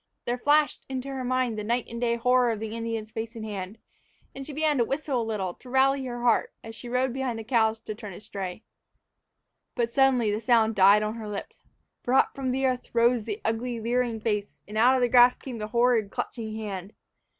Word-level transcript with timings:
There 0.25 0.39
flashed 0.39 0.83
into 0.89 1.09
her 1.09 1.23
mind 1.23 1.59
the 1.59 1.63
night 1.63 1.85
and 1.87 2.01
day 2.01 2.15
horror 2.15 2.49
of 2.49 2.59
the 2.59 2.75
Indian's 2.75 3.11
face 3.11 3.35
and 3.35 3.45
hand, 3.45 3.77
and 4.33 4.43
she 4.43 4.51
began 4.51 4.79
to 4.79 4.83
whistle 4.83 5.21
a 5.21 5.21
little 5.21 5.53
to 5.53 5.69
rally 5.69 6.03
heart 6.07 6.51
as 6.63 6.75
she 6.75 6.89
rode 6.89 7.13
beyond 7.13 7.37
the 7.37 7.43
cows 7.43 7.79
to 7.81 7.93
turn 7.93 8.11
a 8.13 8.19
stray. 8.19 8.63
But 9.75 9.93
suddenly 9.93 10.31
the 10.31 10.41
sound 10.41 10.73
died 10.73 11.03
on 11.03 11.13
her 11.17 11.27
lips. 11.27 11.65
For 12.01 12.15
up 12.15 12.31
from 12.33 12.49
the 12.49 12.65
earth 12.65 12.89
rose 12.95 13.25
the 13.25 13.41
ugly, 13.45 13.79
leering 13.79 14.19
face, 14.19 14.63
and 14.67 14.75
out 14.75 14.95
of 14.95 15.01
the 15.01 15.07
grass 15.07 15.37
came 15.37 15.59
the 15.59 15.67
horrid, 15.67 16.09
clutching 16.09 16.55
hand! 16.55 16.93